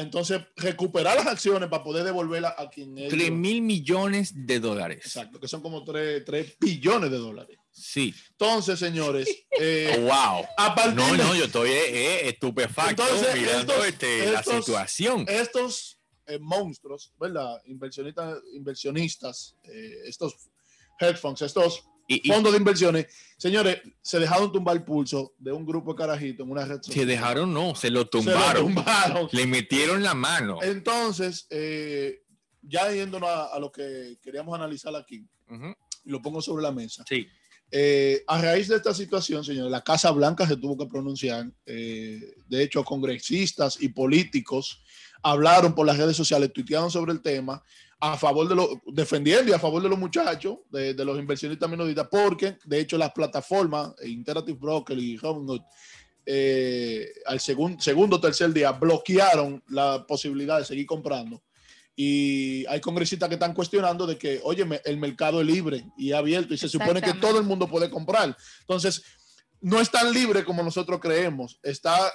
entonces 0.00 0.42
recuperar 0.56 1.16
las 1.16 1.26
acciones 1.26 1.68
para 1.68 1.82
poder 1.82 2.04
devolverlas 2.04 2.54
a 2.56 2.68
quien 2.68 2.96
es. 2.98 3.10
3 3.10 3.30
mil 3.30 3.62
millones 3.62 4.32
de 4.34 4.60
dólares. 4.60 5.00
Exacto, 5.04 5.40
que 5.40 5.48
son 5.48 5.62
como 5.62 5.84
3, 5.84 6.24
billones 6.60 7.10
de 7.10 7.18
dólares. 7.18 7.58
Sí. 7.70 8.14
Entonces, 8.30 8.78
señores. 8.78 9.28
Eh, 9.56 9.96
wow. 10.00 10.44
no, 10.96 11.16
no, 11.16 11.34
yo 11.36 11.44
estoy 11.44 11.70
eh, 11.70 12.24
eh, 12.24 12.28
estupefacto 12.30 13.04
mirando 13.34 13.84
este, 13.84 14.32
la 14.32 14.42
situación. 14.42 15.24
Estos 15.28 15.96
monstruos, 16.40 17.12
¿verdad? 17.20 17.62
Inversionistas, 17.66 18.40
inversionistas 18.52 19.54
estos 20.06 20.50
headphones, 20.98 21.42
estos 21.42 21.84
y, 22.06 22.28
fondos 22.28 22.52
de 22.52 22.58
inversiones. 22.58 23.06
Señores, 23.36 23.80
se 24.02 24.18
dejaron 24.18 24.52
tumbar 24.52 24.76
el 24.76 24.84
pulso 24.84 25.34
de 25.38 25.52
un 25.52 25.64
grupo 25.66 25.92
de 25.92 25.98
carajitos 25.98 26.44
en 26.44 26.50
una 26.50 26.64
red 26.64 26.76
social. 26.76 26.94
Se 26.94 27.06
dejaron, 27.06 27.52
no, 27.52 27.74
se 27.74 27.90
lo 27.90 28.06
tumbaron. 28.06 28.74
Le 29.32 29.46
metieron 29.46 30.02
la 30.02 30.14
mano. 30.14 30.58
Entonces, 30.62 31.46
eh, 31.50 32.22
ya 32.62 32.90
yéndonos 32.92 33.28
a, 33.28 33.58
lo 33.58 33.70
que 33.70 34.18
queríamos 34.22 34.54
analizar 34.54 34.94
aquí, 34.96 35.26
lo 36.04 36.22
pongo 36.22 36.40
sobre 36.40 36.62
la 36.62 36.72
mesa. 36.72 37.04
Sí. 37.08 37.26
Eh, 37.70 38.22
a 38.26 38.40
raíz 38.40 38.68
de 38.68 38.76
esta 38.76 38.94
situación, 38.94 39.42
señores, 39.42 39.70
la 39.70 39.82
Casa 39.82 40.10
Blanca 40.10 40.46
se 40.46 40.56
tuvo 40.56 40.76
que 40.76 40.86
pronunciar. 40.86 41.50
Eh, 41.66 42.34
de 42.46 42.62
hecho, 42.62 42.84
congresistas 42.84 43.78
y 43.80 43.88
políticos 43.88 44.82
hablaron 45.22 45.74
por 45.74 45.86
las 45.86 45.96
redes 45.96 46.16
sociales, 46.16 46.52
tuitearon 46.52 46.90
sobre 46.90 47.12
el 47.12 47.20
tema 47.20 47.62
a 48.12 48.18
favor 48.18 48.46
de 48.46 48.54
los, 48.54 48.68
defendiendo 48.86 49.50
y 49.50 49.54
a 49.54 49.58
favor 49.58 49.82
de 49.82 49.88
los 49.88 49.98
muchachos, 49.98 50.58
de, 50.70 50.94
los 51.04 51.18
inversionistas 51.18 51.70
minoristas, 51.70 52.06
porque 52.10 52.58
de 52.64 52.80
hecho 52.80 52.98
las 52.98 53.12
plataformas, 53.12 53.94
Interactive 54.04 54.58
Broker 54.58 54.98
y 54.98 55.16
Robinhood, 55.16 55.62
eh, 56.26 57.06
al 57.26 57.40
segundo 57.40 58.16
o 58.16 58.20
tercer 58.20 58.52
día 58.52 58.72
bloquearon 58.72 59.62
la 59.68 60.06
posibilidad 60.06 60.58
de 60.58 60.66
seguir 60.66 60.86
comprando. 60.86 61.42
Y 61.96 62.66
hay 62.66 62.80
congresistas 62.80 63.28
que 63.28 63.36
están 63.36 63.54
cuestionando 63.54 64.06
de 64.06 64.18
que, 64.18 64.40
oye, 64.42 64.66
el 64.84 64.96
mercado 64.98 65.40
es 65.40 65.46
libre 65.46 65.86
y 65.96 66.12
abierto 66.12 66.52
y 66.52 66.58
se 66.58 66.68
supone 66.68 67.00
que 67.00 67.14
todo 67.14 67.38
el 67.38 67.44
mundo 67.44 67.68
puede 67.68 67.88
comprar. 67.88 68.36
Entonces, 68.60 69.02
no 69.60 69.80
es 69.80 69.90
tan 69.90 70.12
libre 70.12 70.44
como 70.44 70.62
nosotros 70.62 71.00
creemos. 71.00 71.58
Está 71.62 72.12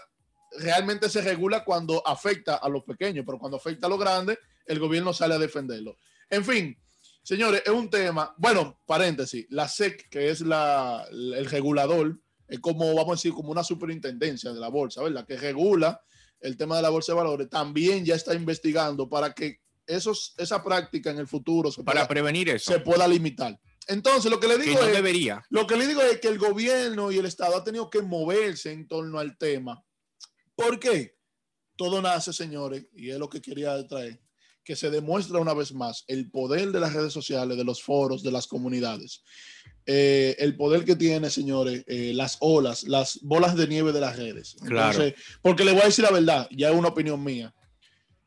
realmente 0.58 1.10
se 1.10 1.22
regula 1.22 1.64
cuando 1.64 2.06
afecta 2.06 2.56
a 2.56 2.70
los 2.70 2.84
pequeños, 2.84 3.24
pero 3.26 3.38
cuando 3.38 3.58
afecta 3.58 3.88
a 3.88 3.90
los 3.90 4.00
grandes, 4.00 4.38
el 4.70 4.80
gobierno 4.80 5.14
sale 5.14 5.36
a 5.36 5.40
defenderlo. 5.40 5.98
En 6.30 6.46
fin, 6.46 6.78
señores, 7.24 7.64
es 7.66 7.72
un 7.72 7.90
tema, 7.90 8.34
bueno, 8.38 8.80
paréntesis, 8.86 9.48
la 9.50 9.68
SEC, 9.68 10.10
que 10.10 10.30
es 10.30 10.42
la, 10.42 11.06
el 11.12 11.46
regulador, 11.46 12.20
es 12.48 12.60
como, 12.60 12.94
vamos 12.94 13.10
a 13.10 13.16
decir, 13.16 13.34
como 13.34 13.52
una 13.52 13.64
superintendencia 13.64 14.54
de 14.54 14.60
la 14.60 14.70
bolsa, 14.70 15.04
¿verdad? 15.04 15.26
Que 15.26 15.38
regula 15.38 16.02
el 16.40 16.56
tema 16.56 16.78
de 16.78 16.84
la 16.84 16.90
bolsa 16.90 17.12
de 17.12 17.18
valores, 17.18 17.50
también 17.50 18.06
ya 18.06 18.16
está 18.16 18.34
investigando 18.34 19.10
para 19.10 19.34
que 19.34 19.60
esos, 19.86 20.36
esa 20.38 20.64
práctica 20.64 21.10
en 21.10 21.18
el 21.18 21.28
futuro 21.28 21.72
para 21.84 22.08
prevenir 22.08 22.50
eso 22.50 22.72
se 22.72 22.80
pueda 22.80 23.08
limitar. 23.08 23.60
Entonces, 23.88 24.30
lo 24.30 24.40
que 24.40 24.48
le 24.48 24.60
digo 24.60 24.84
es, 24.84 24.94
debería. 24.94 25.44
Lo 25.50 25.66
que 25.66 25.76
le 25.76 25.88
digo 25.88 26.02
es 26.04 26.20
que 26.20 26.28
el 26.28 26.38
gobierno 26.38 27.12
y 27.12 27.18
el 27.18 27.26
Estado 27.26 27.56
ha 27.56 27.64
tenido 27.64 27.90
que 27.90 28.04
moverse 28.04 28.72
en 28.72 28.88
torno 28.88 29.18
al 29.18 29.36
tema. 29.36 29.84
¿Por 30.56 30.80
qué? 30.80 31.18
Todo 31.76 32.00
nace, 32.00 32.32
señores, 32.32 32.86
y 32.94 33.10
es 33.10 33.18
lo 33.18 33.30
que 33.30 33.42
quería 33.42 33.88
traer, 33.88 34.22
que 34.70 34.76
se 34.76 34.92
demuestra 34.92 35.40
una 35.40 35.56
vez 35.56 35.74
más 35.74 36.04
el 36.06 36.30
poder 36.30 36.72
de 36.72 36.80
las 36.80 36.94
redes 36.94 37.12
sociales, 37.12 37.58
de 37.58 37.64
los 37.64 37.82
foros, 37.82 38.22
de 38.22 38.32
las 38.32 38.46
comunidades. 38.46 39.24
Eh, 39.88 40.36
el 40.38 40.56
poder 40.56 40.86
que 40.86 40.96
tiene, 40.96 41.32
señores, 41.32 41.84
eh, 41.88 42.12
las 42.14 42.38
olas, 42.40 42.84
las 42.84 43.20
bolas 43.24 43.56
de 43.56 43.68
nieve 43.68 43.92
de 43.92 44.00
las 44.00 44.16
redes. 44.16 44.58
Entonces, 44.62 45.16
porque 45.42 45.66
le 45.66 45.72
voy 45.72 45.82
a 45.82 45.86
decir 45.86 46.06
la 46.06 46.12
verdad, 46.12 46.48
ya 46.52 46.70
es 46.70 46.76
una 46.76 46.90
opinión 46.90 47.24
mía. 47.24 47.52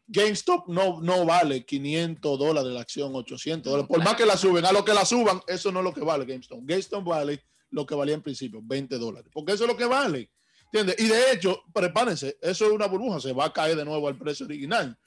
GameStop 0.09 0.67
no, 0.67 1.01
no 1.01 1.25
vale 1.25 1.65
500 1.65 2.37
dólares 2.37 2.73
la 2.73 2.81
acción, 2.81 3.15
800 3.15 3.71
dólares. 3.71 3.89
Por 3.89 4.03
más 4.03 4.17
que 4.17 4.27
la 4.27 4.37
suben, 4.37 4.65
a 4.65 4.73
lo 4.73 4.85
que 4.85 4.95
la 4.95 5.05
suban, 5.05 5.41
eso 5.47 5.71
no 5.71 5.79
es 5.79 5.85
lo 5.85 5.95
que 5.95 6.01
vale 6.01 6.25
GameStop. 6.25 6.59
GameStop 6.65 7.05
vale 7.05 7.45
lo 7.71 7.87
que 7.87 7.95
valía 7.95 8.17
en 8.17 8.23
principio, 8.23 8.59
20 8.65 8.99
dólares. 8.99 9.31
Porque 9.33 9.53
eso 9.53 9.63
es 9.63 9.71
lo 9.71 9.77
que 9.77 9.87
vale. 9.87 10.33
¿Entiendes? 10.73 10.97
Y 10.99 11.07
de 11.07 11.31
hecho, 11.31 11.63
prepárense, 11.73 12.37
eso 12.43 12.67
es 12.67 12.73
una 12.73 12.89
burbuja, 12.89 13.21
se 13.21 13.33
va 13.33 13.45
a 13.45 13.53
caer 13.53 13.77
de 13.77 13.85
nuevo 13.85 14.09
al 14.09 14.19
precio 14.19 14.45
original. 14.45 14.99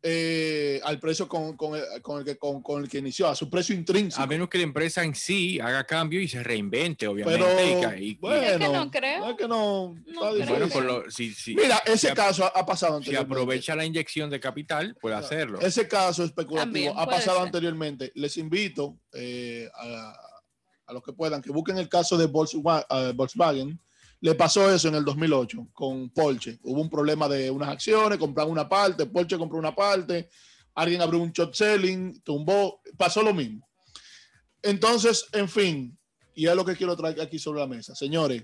Eh, 0.00 0.80
al 0.84 1.00
precio 1.00 1.26
con, 1.26 1.56
con, 1.56 1.74
el, 1.74 2.00
con, 2.02 2.20
el 2.20 2.24
que, 2.24 2.38
con, 2.38 2.62
con, 2.62 2.84
el 2.84 2.88
que 2.88 2.98
inició, 2.98 3.26
a 3.26 3.34
su 3.34 3.50
precio 3.50 3.74
intrínseco. 3.74 4.22
A 4.22 4.28
menos 4.28 4.48
que 4.48 4.58
la 4.58 4.64
empresa 4.64 5.02
en 5.02 5.12
sí 5.12 5.58
haga 5.58 5.82
cambio 5.84 6.20
y 6.20 6.28
se 6.28 6.40
reinvente, 6.40 7.08
obviamente. 7.08 7.44
Pero, 7.44 7.96
y, 7.96 8.14
bueno, 8.14 8.36
es 8.36 8.58
que 8.58 8.68
no 8.68 8.90
creo. 8.92 9.30
Es 9.30 9.36
que 9.36 9.48
no, 9.48 9.96
no 10.06 10.20
bueno, 10.20 10.68
por 10.68 10.84
lo, 10.84 11.10
si, 11.10 11.34
si, 11.34 11.56
Mira, 11.56 11.82
ese 11.84 12.10
si 12.10 12.14
caso 12.14 12.44
ha, 12.44 12.48
ha 12.48 12.64
pasado 12.64 12.96
anteriormente. 12.96 13.34
Si 13.34 13.40
aprovecha 13.40 13.74
la 13.74 13.84
inyección 13.84 14.30
de 14.30 14.38
capital, 14.38 14.96
puede 15.00 15.16
hacerlo. 15.16 15.60
Ese 15.60 15.88
caso 15.88 16.22
especulativo 16.22 16.96
ha 16.96 17.06
pasado 17.06 17.38
ser. 17.38 17.46
anteriormente. 17.46 18.12
Les 18.14 18.36
invito 18.36 19.00
eh, 19.12 19.68
a, 19.74 20.14
a, 20.86 20.92
los 20.92 21.02
que 21.02 21.12
puedan 21.12 21.42
que 21.42 21.50
busquen 21.50 21.76
el 21.76 21.88
caso 21.88 22.16
de 22.16 22.26
Volkswagen 22.26 23.80
le 24.20 24.34
pasó 24.34 24.72
eso 24.72 24.88
en 24.88 24.96
el 24.96 25.04
2008 25.04 25.68
con 25.72 26.10
Porsche. 26.10 26.58
Hubo 26.62 26.80
un 26.80 26.90
problema 26.90 27.28
de 27.28 27.50
unas 27.50 27.68
acciones, 27.68 28.18
compraron 28.18 28.52
una 28.52 28.68
parte, 28.68 29.06
Porsche 29.06 29.38
compró 29.38 29.58
una 29.58 29.74
parte, 29.74 30.28
alguien 30.74 31.00
abrió 31.00 31.20
un 31.20 31.30
short 31.30 31.54
selling, 31.54 32.20
tumbó, 32.22 32.80
pasó 32.96 33.22
lo 33.22 33.32
mismo. 33.32 33.66
Entonces, 34.62 35.26
en 35.32 35.48
fin, 35.48 35.98
y 36.34 36.46
es 36.46 36.56
lo 36.56 36.64
que 36.64 36.76
quiero 36.76 36.96
traer 36.96 37.20
aquí 37.20 37.38
sobre 37.38 37.60
la 37.60 37.66
mesa. 37.66 37.94
Señores. 37.94 38.42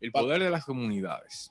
El 0.00 0.12
poder 0.12 0.42
de 0.42 0.50
las 0.50 0.64
comunidades. 0.64 1.50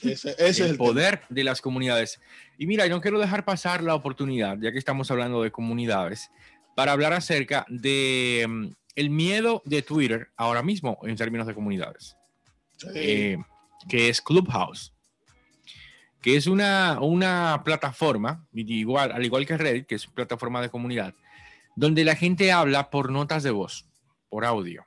Ese, 0.00 0.30
ese 0.30 0.42
el 0.42 0.48
es 0.48 0.60
el 0.60 0.76
poder 0.76 1.18
tema. 1.18 1.26
de 1.30 1.44
las 1.44 1.60
comunidades. 1.60 2.20
Y 2.58 2.66
mira, 2.66 2.86
yo 2.86 2.94
no 2.94 3.00
quiero 3.00 3.18
dejar 3.18 3.44
pasar 3.44 3.82
la 3.82 3.94
oportunidad, 3.94 4.56
ya 4.60 4.72
que 4.72 4.78
estamos 4.78 5.10
hablando 5.10 5.42
de 5.42 5.50
comunidades, 5.50 6.30
para 6.74 6.92
hablar 6.92 7.12
acerca 7.12 7.66
de 7.68 8.44
um, 8.46 8.72
el 8.94 9.10
miedo 9.10 9.62
de 9.66 9.82
Twitter 9.82 10.28
ahora 10.36 10.62
mismo 10.62 10.98
en 11.02 11.16
términos 11.16 11.46
de 11.46 11.54
comunidades 11.54 12.16
eh, 12.94 13.38
que 13.88 14.08
es 14.08 14.20
Clubhouse, 14.20 14.92
que 16.20 16.36
es 16.36 16.46
una, 16.46 17.00
una 17.00 17.62
plataforma, 17.64 18.46
igual, 18.52 19.12
al 19.12 19.24
igual 19.24 19.46
que 19.46 19.56
Reddit, 19.56 19.86
que 19.86 19.96
es 19.96 20.06
una 20.06 20.14
plataforma 20.14 20.62
de 20.62 20.70
comunidad, 20.70 21.14
donde 21.74 22.04
la 22.04 22.14
gente 22.14 22.52
habla 22.52 22.90
por 22.90 23.10
notas 23.10 23.42
de 23.42 23.50
voz, 23.50 23.88
por 24.28 24.44
audio. 24.44 24.86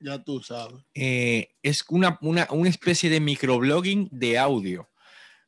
Ya 0.00 0.22
tú 0.22 0.42
sabes. 0.42 0.84
Eh, 0.94 1.54
es 1.62 1.84
una, 1.88 2.18
una, 2.20 2.46
una, 2.50 2.68
especie 2.68 3.08
de 3.08 3.20
microblogging 3.20 4.08
de 4.12 4.38
audio, 4.38 4.90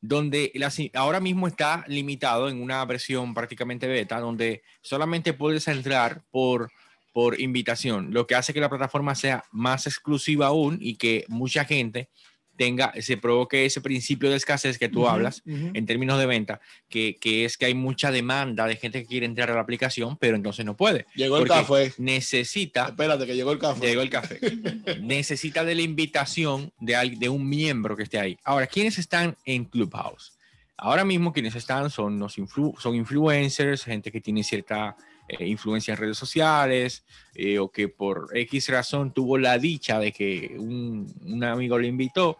donde 0.01 0.51
las, 0.55 0.79
ahora 0.95 1.21
mismo 1.21 1.47
está 1.47 1.85
limitado 1.89 2.49
en 2.49 2.63
una 2.63 2.85
versión 2.85 3.35
prácticamente 3.35 3.87
beta, 3.87 4.19
donde 4.19 4.63
solamente 4.81 5.35
puedes 5.35 5.69
entrar 5.69 6.25
por 6.31 6.71
por 7.17 7.41
invitación, 7.41 8.13
lo 8.13 8.27
que 8.27 8.35
hace 8.35 8.53
que 8.53 8.61
la 8.61 8.69
plataforma 8.69 9.15
sea 9.15 9.43
más 9.51 9.87
exclusiva 9.87 10.49
aún 10.49 10.77
y 10.83 10.97
que 10.97 11.25
mucha 11.29 11.65
gente 11.65 12.11
tenga, 12.59 12.93
se 13.01 13.17
provoque 13.17 13.65
ese 13.65 13.81
principio 13.81 14.29
de 14.29 14.37
escasez 14.37 14.79
que 14.79 14.91
tú 14.91 15.01
uh 15.01 15.07
-huh, 15.07 15.13
hablas 15.13 15.43
uh 15.47 15.51
-huh. 15.51 15.71
en 15.73 15.87
términos 15.87 16.19
de 16.19 16.27
venta, 16.27 16.61
que, 16.91 17.17
que, 17.19 17.47
es 17.47 17.57
que 17.57 17.65
hay 17.65 17.73
mucha 17.73 18.11
demanda 18.11 18.67
de 18.67 18.77
gente 18.77 19.01
que 19.01 19.09
quiere 19.09 19.25
entrar 19.25 19.51
a 19.51 19.55
la 19.55 19.63
aplicación, 19.63 20.19
pero 20.19 20.37
entonces 20.37 20.67
no 20.67 20.77
puede. 20.77 21.07
Llegó 21.15 21.39
el 21.39 21.49
café. 21.49 21.95
Necesita. 21.97 22.89
Espérate, 22.89 23.25
que 23.25 23.35
llegó 23.35 23.53
el 23.53 23.59
café. 23.59 23.87
Llegó 23.87 24.03
el 24.03 24.11
café. 24.11 24.39
necesita 25.01 25.65
de 25.65 25.75
la 25.75 25.81
invitación 25.81 26.71
de, 26.81 27.17
de 27.19 27.29
un 27.31 27.49
miembro 27.49 27.97
que 27.97 28.03
esté 28.03 28.19
ahí. 28.19 28.37
Ahora, 28.45 28.67
¿quiénes 28.67 28.99
están 28.99 29.39
en 29.47 29.65
Clubhouse? 29.65 30.35
Ahora 30.77 31.03
mismo 31.07 31.33
quienes 31.33 31.55
están 31.55 31.89
son, 31.89 32.19
los 32.19 32.37
influ 32.37 32.75
son 32.79 32.95
influencers, 32.95 33.85
gente 33.85 34.13
que 34.13 34.21
tiene 34.21 34.45
cierta 34.45 34.95
eh, 35.29 35.47
influencia 35.47 35.93
en 35.93 35.99
redes 35.99 36.17
sociales 36.17 37.05
eh, 37.35 37.59
o 37.59 37.71
que 37.71 37.89
por 37.89 38.29
X 38.33 38.69
razón 38.69 39.13
tuvo 39.13 39.39
la 39.39 39.59
dicha 39.59 39.99
de 39.99 40.13
que 40.13 40.57
un, 40.59 41.13
un 41.23 41.45
amigo 41.45 41.79
le 41.79 41.89
invitó. 41.89 42.39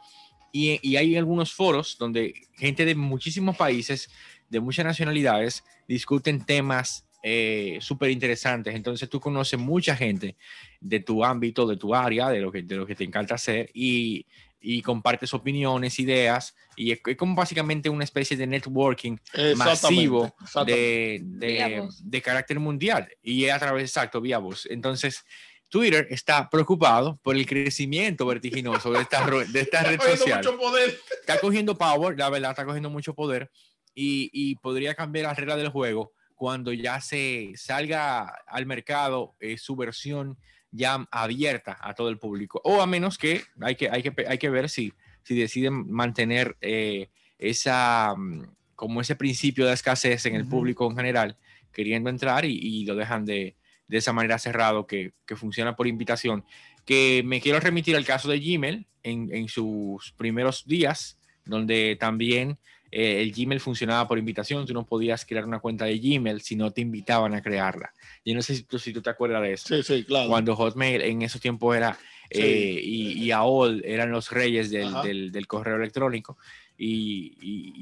Y, 0.53 0.79
y, 0.83 0.97
hay 0.97 1.17
algunos 1.17 1.53
foros 1.53 1.99
donde 1.99 2.33
gente 2.55 2.85
de 2.85 2.95
muchísimos 2.95 3.57
países, 3.57 4.09
de 4.49 4.61
muchas 4.61 4.87
nacionalidades, 4.87 5.65
discuten 5.87 6.47
temas 6.47 7.07
eh, 7.29 7.79
súper 7.81 8.11
interesantes. 8.11 8.73
Entonces 8.73 9.09
tú 9.09 9.19
conoces 9.19 9.59
mucha 9.59 9.97
gente 9.97 10.37
de 10.81 11.01
tu 11.01 11.25
ámbito, 11.25 11.67
de 11.67 11.77
tu 11.77 11.93
área, 11.93 12.29
de 12.29 12.41
lo 12.41 12.53
que, 12.53 12.63
de 12.63 12.77
lo 12.77 12.87
que 12.87 12.95
te 12.95 13.03
encanta 13.03 13.35
hacer 13.35 13.69
y, 13.75 14.27
y 14.61 14.83
compartes 14.83 15.33
opiniones, 15.35 15.99
ideas, 15.99 16.55
y 16.77 16.93
es, 16.93 17.01
es, 17.07 17.17
como 17.17 17.35
básicamente 17.35 17.89
una 17.89 18.05
especie 18.05 18.37
de 18.37 18.47
networking 18.47 19.17
masivo 19.57 20.35
exactamente. 20.41 20.73
De, 20.73 21.21
de, 21.23 21.89
de, 22.03 22.23
carácter 22.23 22.59
mundial, 22.59 23.09
y 23.23 23.45
es 23.45 23.53
a 23.53 23.59
través, 23.59 23.85
exacto, 23.85 24.21
vía 24.21 24.39
voz. 24.39 24.67
Entonces, 24.67 25.25
Twitter 25.69 26.07
está 26.11 26.49
preocupado 26.49 27.19
por 27.23 27.37
el 27.37 27.47
crecimiento 27.47 28.27
vertiginoso 28.27 28.93
de 28.93 29.03
esta, 29.03 29.27
de 29.27 29.61
esta 29.61 29.83
red 29.83 30.01
social. 30.01 30.39
Mucho 30.39 30.59
poder. 30.59 30.99
Está 31.21 31.39
cogiendo 31.41 31.77
power, 31.77 32.19
la 32.19 32.31
verdad, 32.31 32.51
está 32.51 32.65
cogiendo 32.65 32.91
mucho 32.91 33.15
poder, 33.15 33.51
y, 33.95 34.31
y 34.33 34.57
podría 34.57 34.95
cambiar 34.95 35.27
las 35.27 35.37
reglas 35.37 35.59
del 35.59 35.69
juego 35.69 36.13
cuando 36.37 36.73
ya 36.73 37.01
se 37.01 37.53
salga 37.57 38.29
al 38.47 38.67
mercado 38.67 39.35
eh, 39.41 39.59
su 39.59 39.75
versión 39.75 40.39
ya 40.77 41.07
abierta 41.11 41.79
a 41.81 41.95
todo 41.95 42.09
el 42.09 42.19
público. 42.19 42.61
O 42.65 42.81
a 42.81 42.87
menos 42.87 43.19
que 43.19 43.43
hay 43.61 43.75
que, 43.75 43.89
hay 43.91 44.03
que, 44.03 44.15
hay 44.29 44.39
que 44.39 44.51
ver 44.51 44.69
si, 44.69 44.93
si 45.23 45.35
deciden 45.35 45.91
mantener 45.91 46.57
eh, 46.61 47.09
esa, 47.39 48.15
mm, 48.17 48.43
como 48.75 49.01
ese 49.01 49.17
principio 49.17 49.67
de 49.67 49.73
escasez 49.73 50.27
en 50.27 50.35
el 50.35 50.43
uh 50.43 50.47
-huh. 50.47 50.51
público 50.51 50.89
en 50.89 50.97
general, 50.97 51.37
queriendo 51.73 52.11
entrar 52.11 52.45
y, 52.45 52.59
y 52.59 52.85
lo 52.85 52.95
dejan 52.95 53.25
de, 53.25 53.57
de, 53.89 53.99
esa 53.99 54.13
manera 54.13 54.39
cerrado 54.39 54.87
que, 54.87 55.13
que, 55.27 55.37
funciona 55.37 55.77
por 55.77 55.87
invitación. 55.87 56.45
Que 56.85 57.23
me 57.25 57.41
quiero 57.41 57.59
remitir 57.61 57.97
al 57.97 58.05
caso 58.05 58.29
de 58.29 58.39
Gmail 58.39 58.87
en, 59.03 59.35
en 59.35 59.49
sus 59.49 60.13
primeros 60.13 60.67
días, 60.67 61.19
donde 61.45 61.97
también 61.99 62.59
eh, 62.99 63.21
el 63.21 63.31
Gmail 63.31 63.61
funcionaba 63.61 64.09
por 64.09 64.19
invitación, 64.19 64.65
tú 64.65 64.73
no 64.73 64.87
podías 64.87 65.27
crear 65.27 65.45
una 65.45 65.59
cuenta 65.59 65.85
de 65.85 65.99
Gmail 65.99 66.41
si 66.41 66.57
no 66.57 66.71
te 66.71 66.81
invitaban 66.81 67.35
a 67.35 67.43
crearla. 67.43 67.93
Yo 68.25 68.35
no 68.35 68.41
sé 68.41 68.55
si 68.55 68.63
tú, 68.63 68.79
si 68.79 68.91
tú 68.95 69.03
te 69.03 69.11
acuerdas 69.11 69.43
de 69.43 69.53
eso. 69.53 69.69
Sí, 69.69 69.83
sí, 69.83 70.05
claro. 70.05 70.31
Cuando 70.31 70.57
Hotmail 70.57 71.03
en 71.03 71.21
esos 71.21 71.39
tiempos 71.39 71.77
era, 71.77 71.93
sí. 72.31 72.41
eh, 72.41 72.81
y, 72.83 73.23
y, 73.23 73.31
AOL 73.33 73.83
eran 73.85 74.11
los 74.11 74.31
reyes 74.31 74.71
del, 74.71 74.95
del, 75.03 75.31
del 75.31 75.47
correo 75.47 75.77
electrónico, 75.77 76.39
y, 76.79 77.37
y, 77.39 77.73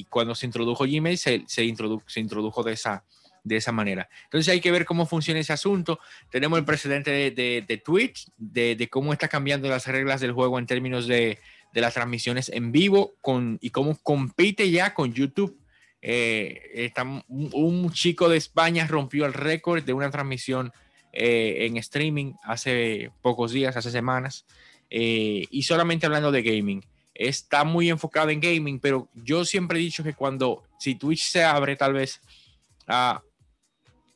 y, 0.00 0.04
cuando 0.06 0.34
se 0.34 0.46
introdujo 0.46 0.82
Gmail 0.82 1.18
se, 1.18 1.44
se, 1.46 1.64
introdu 1.64 2.02
se 2.08 2.18
introdujo 2.18 2.64
de 2.64 2.72
esa, 2.72 3.04
de 3.44 3.56
esa 3.56 3.70
manera. 3.70 4.08
Entonces 4.24 4.52
hay 4.52 4.60
que 4.60 4.72
ver 4.72 4.84
cómo 4.84 5.06
funciona 5.06 5.38
ese 5.38 5.52
asunto. 5.52 6.00
Tenemos 6.30 6.58
el 6.58 6.64
precedente 6.64 7.12
de, 7.12 7.30
de, 7.30 7.64
de 7.64 7.76
Twitch, 7.78 8.26
de, 8.36 8.74
de, 8.74 8.88
cómo 8.88 9.12
está 9.12 9.28
cambiando 9.28 9.68
las 9.68 9.86
reglas 9.86 10.20
del 10.20 10.32
juego 10.32 10.58
en 10.58 10.66
términos 10.66 11.06
de, 11.06 11.38
de 11.74 11.80
las 11.80 11.94
transmisiones 11.94 12.48
en 12.50 12.70
vivo 12.70 13.16
con, 13.20 13.58
y 13.60 13.70
cómo 13.70 13.98
compite 14.00 14.70
ya 14.70 14.94
con 14.94 15.12
YouTube. 15.12 15.58
Eh, 16.00 16.70
está, 16.74 17.02
un 17.28 17.90
chico 17.92 18.28
de 18.28 18.36
España 18.36 18.86
rompió 18.86 19.26
el 19.26 19.32
récord 19.32 19.82
de 19.82 19.92
una 19.92 20.08
transmisión 20.08 20.72
eh, 21.12 21.66
en 21.66 21.76
streaming 21.78 22.34
hace 22.44 23.10
pocos 23.22 23.50
días, 23.50 23.76
hace 23.76 23.90
semanas, 23.90 24.46
eh, 24.88 25.46
y 25.50 25.64
solamente 25.64 26.06
hablando 26.06 26.30
de 26.30 26.42
gaming. 26.42 26.84
Está 27.12 27.64
muy 27.64 27.90
enfocado 27.90 28.30
en 28.30 28.40
gaming, 28.40 28.78
pero 28.78 29.08
yo 29.12 29.44
siempre 29.44 29.78
he 29.78 29.82
dicho 29.82 30.04
que 30.04 30.14
cuando, 30.14 30.62
si 30.78 30.94
Twitch 30.94 31.24
se 31.24 31.42
abre 31.42 31.74
tal 31.74 31.94
vez 31.94 32.20
a 32.86 33.20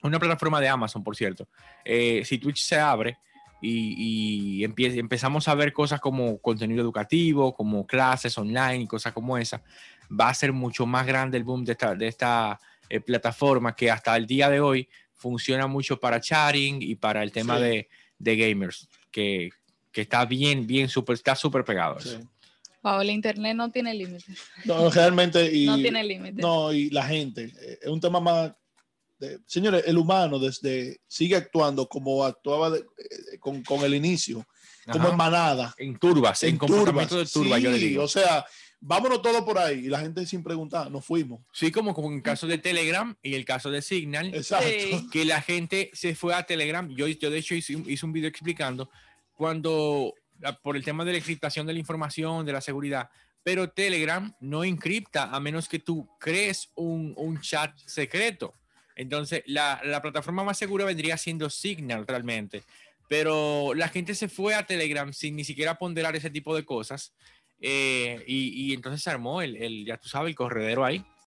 una 0.03 0.21
plataforma 0.21 0.61
de 0.61 0.69
Amazon, 0.69 1.03
por 1.03 1.17
cierto, 1.17 1.49
si 1.85 2.38
Twitch 2.38 2.62
se 2.62 2.79
abre, 2.79 3.19
y, 3.61 4.65
empezamos 4.65 5.49
a 5.49 5.55
ver 5.55 5.73
cosas 5.73 6.00
como 6.00 6.38
contenido 6.38 6.83
educativo, 6.83 7.55
como 7.55 7.87
clases 7.87 8.37
online 8.38 8.83
y 8.83 8.87
cosas 8.87 9.12
como 9.12 9.37
esa, 9.37 9.62
va 10.09 10.29
a 10.29 10.35
ser 10.35 10.53
mucho 10.53 10.87
más 10.87 11.07
grande 11.07 11.38
el 11.38 11.45
boom 11.45 11.65
de 11.65 11.73
esta, 11.73 11.95
de 11.95 12.09
esta 12.09 12.61
eh, 12.88 13.00
plataforma 13.00 13.75
que 13.75 13.91
hasta 13.91 14.17
el 14.17 14.27
día 14.27 14.49
de 14.49 14.61
hoy 14.61 14.88
funciona 15.15 15.67
mucho 15.67 15.99
para 15.99 16.21
chatting 16.21 16.81
y 16.81 16.95
para 16.95 17.23
el 17.23 17.33
tema 17.33 17.57
sí. 17.57 17.62
de, 17.62 17.88
de, 18.19 18.37
gamers, 18.37 18.88
que, 19.11 19.50
que, 19.91 20.03
está 20.03 20.25
bien, 20.25 20.67
bien, 20.67 20.88
super, 20.88 21.15
está 21.15 21.35
súper 21.35 21.65
pegado. 21.65 21.99
Sí. 22.00 22.19
Wow, 22.83 23.00
el 23.00 23.11
internet 23.11 23.57
no 23.57 23.71
tiene 23.71 23.93
límites. 23.93 24.38
No, 24.65 24.88
realmente. 24.91 25.50
Y, 25.53 25.67
no 25.67 25.77
tiene 25.77 26.05
límites. 26.05 26.43
No, 26.43 26.73
y 26.73 26.91
la 26.91 27.05
gente. 27.05 27.53
Eh, 27.61 27.79
es 27.83 27.88
un 27.88 28.00
tema 28.00 28.21
más. 28.21 28.53
Señores, 29.47 29.85
el 29.87 29.99
humano 29.99 30.39
desde 30.39 31.01
sigue 31.07 31.37
actuando 31.37 31.89
como 31.89 32.25
actuaba 32.25 32.77
eh, 32.77 33.39
con, 33.39 33.63
con, 33.63 33.83
el 33.83 33.95
inicio, 33.95 34.47
como 34.91 35.09
en 35.09 35.17
manada. 35.17 35.75
En 35.79 35.99
turbas, 35.99 36.43
en, 36.43 36.57
comportamiento 36.57 37.19
de 37.19 37.27
turba, 37.27 37.59
yo 37.59 37.71
le 37.71 37.79
digo. 37.79 38.05
O 38.05 38.09
sea, 38.09 38.45
vámonos 38.81 39.23
todos 39.23 39.43
por 39.43 39.59
ahí. 39.59 39.87
Y 39.87 39.89
la 39.89 40.01
gente 40.01 40.25
sin 40.27 40.43
preguntar, 40.43 40.91
nos 40.91 41.05
fuimos. 41.05 41.41
Sí, 41.53 41.71
como, 41.71 41.95
como 41.95 42.09
en 42.09 42.17
el 42.17 42.23
caso 42.23 42.47
de 42.47 42.59
Telegram 42.59 43.17
y 43.23 43.35
el 43.35 43.45
caso 43.45 43.71
de 43.71 43.83
Signal. 43.83 44.35
Exacto. 44.35 45.09
Que 45.11 45.25
la 45.25 45.41
gente 45.41 45.91
se 45.93 46.15
fue 46.15 46.35
a 46.35 46.45
Telegram. 46.45 46.89
Yo, 46.89 47.07
yo 47.09 47.31
de 47.31 47.39
hecho 47.39 47.55
hice, 47.55 47.83
hice 47.87 48.07
un 48.07 48.13
video 48.13 48.29
explicando 48.29 48.91
cuando 49.35 50.15
por 50.63 50.77
el 50.77 50.85
tema 50.85 51.05
de 51.05 51.13
la 51.13 51.19
encriptación 51.19 51.67
de 51.67 51.73
la 51.73 51.79
información, 51.79 52.47
de 52.47 52.53
la 52.53 52.61
seguridad, 52.61 53.11
pero 53.43 53.71
Telegram 53.71 54.33
no 54.41 54.65
encripta 54.65 55.35
a 55.35 55.41
menos 55.41 55.69
que 55.69 55.79
tú 55.79 56.09
crees 56.19 56.71
un, 56.75 57.15
un 57.17 57.41
chat 57.41 57.77
secreto. 57.87 58.55
Entonces, 58.99 59.45
la, 59.47 59.81
la, 59.85 60.02
plataforma 60.02 60.43
más 60.43 60.59
segura 60.59 60.85
vendría 60.85 61.17
siendo 61.17 61.49
Signal 61.49 62.05
realmente. 62.07 62.64
Pero 63.09 63.73
la 63.75 63.88
gente 63.88 64.14
se 64.14 64.28
fue 64.28 64.55
a 64.55 64.67
Telegram 64.67 65.12
sin 65.12 65.37
ni 65.37 65.45
siquiera 65.45 65.78
ponderar 65.78 66.17
ese 66.17 66.31
tipo 66.31 66.55
de 66.55 66.64
cosas. 66.64 67.14
Eh, 67.61 68.23
y, 68.26 68.75
entonces 68.75 69.00
se 69.00 69.11
armó 69.11 69.40
el, 69.40 69.57
el, 69.57 69.87
ya 69.87 69.97
tú 69.99 70.09
sabes, 70.09 70.31
el 70.31 70.37
corredero 70.37 70.85
ahí. 70.85 71.05